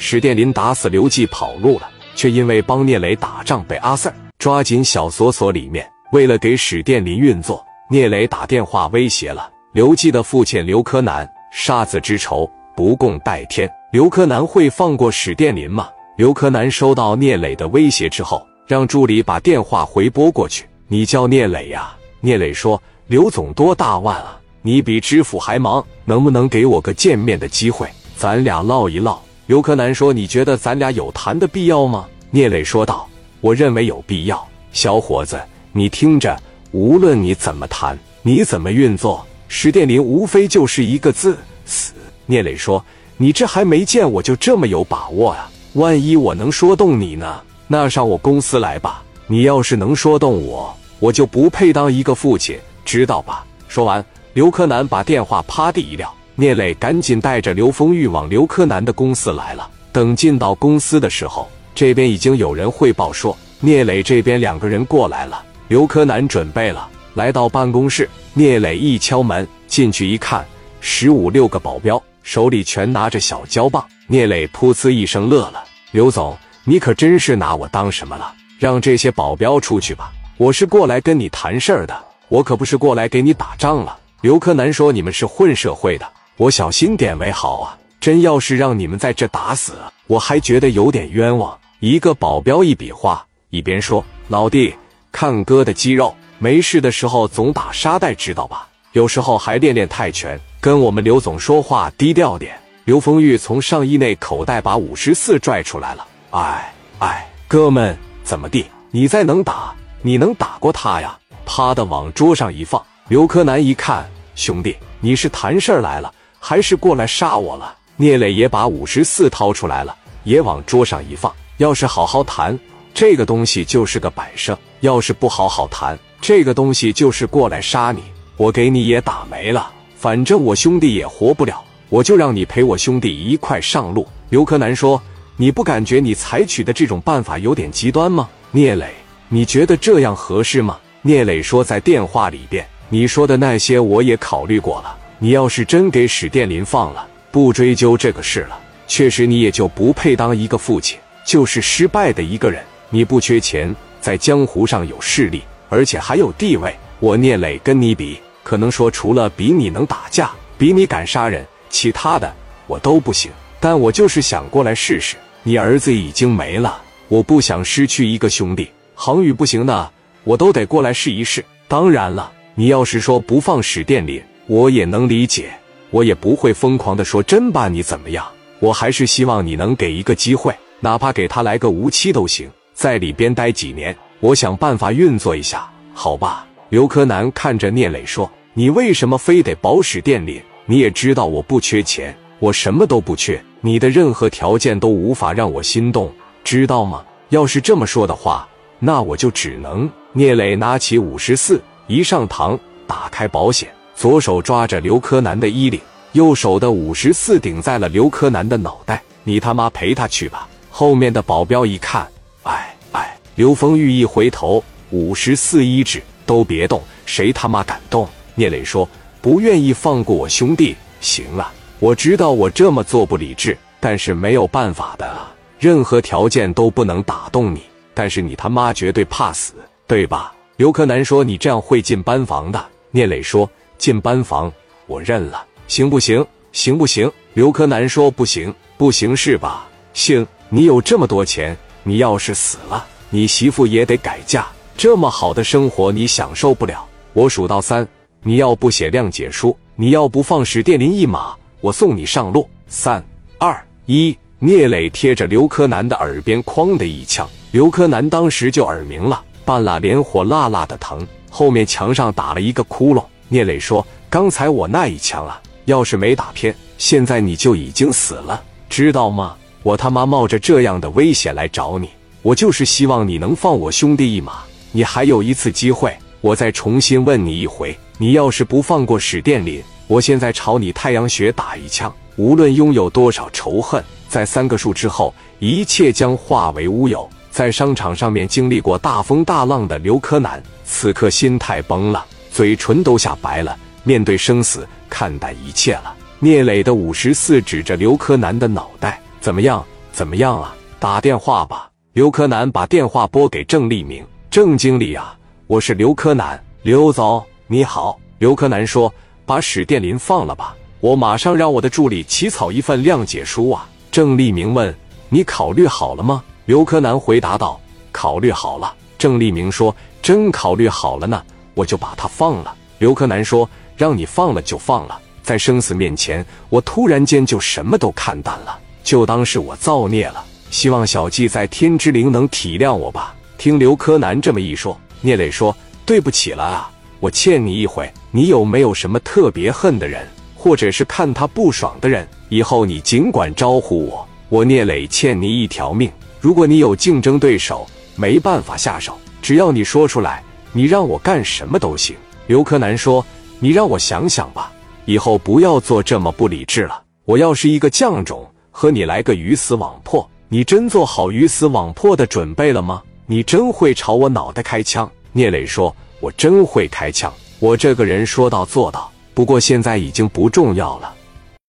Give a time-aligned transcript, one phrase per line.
[0.00, 5.86] 史殿林打死刘季跑路了，却因为帮聂磊打仗被阿 Sir 抓进小锁所里面。
[6.12, 13.68] 为了给史殿林运作，聂磊打电话威胁了刘季的父亲刘柯南，杀子之仇不共戴天。
[13.92, 15.88] 刘柯南会放过史殿林吗？
[16.16, 33.08] 刘柯南收到聂磊的威胁之后，让助理把电话回拨过去：“你叫聂磊呀？”聂磊说：“刘总多大腕啊，你比知府还忙，能不能给我个见面的机会，咱俩唠一唠？”刘柯南说：“你觉得咱俩有谈的必要吗？”聂磊说道
[33.40, 34.46] ：“我认为有必要。
[34.72, 35.40] 小伙子，
[35.72, 36.38] 你听着，
[36.70, 41.34] 无论你怎么谈，你怎么运作，史殿林无非就是一个字
[41.64, 41.94] 死。”
[42.26, 42.84] 聂磊说
[43.16, 45.50] ：“你这还没见我就这么有把握啊？
[45.72, 47.40] 万一我能说动你呢？
[47.66, 49.02] 那上我公司来吧。
[49.26, 53.46] 你要是能说动我。”我就不配当一个父亲，知道吧？
[53.66, 54.04] 说完，
[54.34, 56.12] 刘柯南把电话趴地一撂。
[56.40, 59.68] 聂磊赶紧带着刘丰玉往刘柯南的公司来了。
[59.90, 65.42] 等进到公司的时候，这边已经有人汇报说，聂磊这边两个人过来了。
[65.66, 68.08] 刘柯南准备了，来到办公室。
[68.34, 70.46] 聂磊一敲门进去一看，
[70.80, 73.84] 十五六个保镖手里全拿着小胶棒。
[74.06, 78.32] 聂磊噗呲一声乐了：“刘总，你可真是拿我当什么了？
[78.60, 83.98] 让这些保镖出去吧。”我是过来跟你谈事儿的，我可不是过来给你打仗了。
[84.20, 86.08] 刘柯南说：“你们是混社会的，
[86.38, 87.76] 我小心点为好啊！
[88.00, 89.72] 真要是让你们在这打死，
[90.06, 94.72] 我还觉得有点冤枉。”一个保镖一比划，一边说：“老弟，
[95.10, 98.68] 看哥的肌肉，没事的时候总打沙袋，知道吧？
[98.92, 100.40] 有时候还练练泰拳。
[100.60, 106.06] 跟我们刘总说话低调点。”刘丰玉从上衣内口袋把五十四拽出来了。
[106.30, 108.64] 哎哎，哥们，怎么地？
[108.92, 109.74] 你再能打？
[110.02, 111.18] 你能打过他呀？
[111.44, 112.80] 啪的往桌上一放。
[113.08, 116.12] 刘柯南一看，兄弟，你是谈事儿来了，
[116.48, 117.76] 还是过来杀我了？
[117.96, 121.30] 聂磊也把五十四掏出来了，也往桌上一放。
[121.58, 122.58] 要是好好谈，
[122.94, 128.02] 这个东西就是个摆设；要是不好好谈，这个东西就是过来杀你。
[128.38, 134.08] 我给你也打没了，反正我兄弟也活不了，我就让你陪我兄弟一块上路。
[134.30, 134.98] 刘柯南说
[135.36, 138.86] ：“你不感觉你采取的这种办法有点极端吗？”聂磊。
[139.28, 140.78] 你觉得这样合适吗？
[141.02, 144.96] 聂磊说，在电话里边，你说的那些我也考虑过了。
[145.20, 148.56] 你要是真给史殿林放了，不追究这个事了，
[148.86, 150.96] 确实你也就不配当一个父亲，
[151.26, 152.62] 就是失败的一个人。
[152.90, 156.74] 你不缺钱，在江湖上有势力，而且还有地位。
[157.00, 162.32] 我聂磊跟你比，可能说除了比你能打架，比你敢杀人，其他的
[162.68, 163.30] 我都不行。
[163.58, 165.16] 但我就是想过来试试。
[165.42, 168.70] 你儿子已经没了，我不想失去一个兄弟。
[168.94, 169.90] 恒宇不行的，
[170.22, 171.44] 我都得过来试一试。
[171.66, 175.50] 当然了，你要是说不放史殿林，我也能理解，
[175.90, 178.26] 我也不会疯狂的说真把你怎么样。
[178.60, 186.46] 我还是希望你能给一个机会，哪怕给他来个无期都行，在里边待几年，我想办法运作一下，好吧？
[186.70, 190.40] 刘柯南看着聂磊说：“你为什么非得保史殿林？
[190.64, 196.10] 你也知道我不缺钱，我什么都不缺，你的任何条件都无法让我心动，
[196.42, 197.04] 知道吗？
[197.28, 198.48] 要是这么说的话。”
[198.80, 199.90] 那我就只能。
[200.12, 205.80] 聂磊拿起五十四，一上膛，打开保险，左手抓着刘柯南的衣领，
[206.12, 209.02] 右手的五十四顶在了刘柯南的脑袋。
[209.24, 210.46] 你他妈陪他去吧！
[210.70, 212.06] 后面的保镖一看，
[212.44, 218.08] 哎哎，刘丰玉一回头，五十四一指，都别动，谁他妈敢动？
[218.36, 218.88] 聂磊说
[219.20, 225.26] ：“不愿意放过我兄弟。”行了，我知道我这么做不理智，但是没有办法的，
[225.58, 227.62] 任何条件都不能打动你。
[227.94, 229.54] 但是你他妈绝对怕死，
[229.88, 230.32] 对吧？
[230.56, 233.48] 刘柯南说：“你这样会进班房的。”聂磊说
[233.78, 234.52] ：“进班房，
[234.86, 236.26] 我认了，行不行？
[236.52, 239.66] 行不行？”刘柯南说：“不行，不行是吧？
[239.94, 244.46] 行，你有这么多钱，你要是死了，你媳妇也得改嫁，
[244.76, 246.84] 这么好的生活你享受不了。
[247.12, 247.86] 我数到三，
[248.22, 252.48] 你要不写谅解书，你要不放史殿林一马，我送你上路。
[252.66, 253.02] 三
[253.38, 257.28] 二一，聂磊贴着刘柯南的耳边，哐的一枪。
[257.50, 263.02] 刘柯南当时就耳鸣了，半拉脸火辣辣的疼，后面墙上打了一个窟窿。
[263.28, 269.36] 聂磊说：“刚才我那一枪啊，要是没打偏，现在你就已经死了，知道吗？
[269.62, 271.90] 我他妈冒着这样的危险来找你，
[272.22, 274.38] 我就是希望你能放我兄弟一马。
[274.72, 277.76] 你还有一次机会，我再重新问你一回。
[277.98, 292.04] 你要是不放过史殿林，我现在朝你太阳穴打一枪，无论拥有多少仇恨，在三个数之后，一切将化为乌有。”在商场上面经历过大风大浪的刘柯南，此刻心态崩了，
[292.38, 293.58] 嘴唇都吓白了。
[293.82, 295.92] 面对生死，看淡一切了。
[296.20, 299.64] 聂磊的五十四指着刘柯南的脑袋：“怎么样？
[299.90, 300.54] 怎么样啊？
[300.78, 301.68] 打电话吧。
[301.94, 305.18] 刘柯南把电话拨给郑立明：“郑经理啊，
[305.48, 306.40] 我是刘柯南。
[306.62, 308.94] 刘总，你好。”刘柯南说
[309.26, 314.72] ：“把史殿林放了吧，我马上让我的助理起草一份谅解书啊。”郑立明问
[315.10, 321.20] ：“你考虑好了吗？”刘柯南回答道：“考虑好了。”郑立明说：“真考虑好了呢，
[321.58, 330.24] 我就把他放了。”刘柯南说：“让你放了就放了，在生死面前，我突然间就什么都看淡了，就当是我造孽了。
[330.50, 336.70] 希望小季在天之灵能体谅我吧。”听刘柯南这么一说，聂磊说：“对不起了啊，
[337.00, 337.90] 我欠你一回。
[338.10, 342.08] 你有没有什么特别恨的人，或者是看他不爽的人？
[342.28, 344.06] 以后你尽管招呼我。
[344.28, 345.90] 我聂磊欠你一条命。
[346.20, 347.66] 如果你有竞争对手，
[347.96, 350.22] 没办法下手，只要你说出来，
[350.52, 351.96] 你让我干什么都行。”
[352.26, 353.04] 刘柯南说
[353.40, 354.52] ：“你让我想想吧，
[354.84, 356.82] 以后不要做这么不理智了。
[357.04, 362.82] 我要是一个犟种，和你来个鱼死网破，你真做好鱼死网破的准备了吗？
[363.06, 368.90] 你真会朝我脑袋开枪？”聂磊说：“我真会开枪，我这个人说到做到。
[369.14, 370.94] 不过现在已经不重要了。”